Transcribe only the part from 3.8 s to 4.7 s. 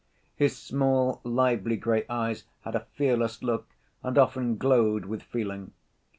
and often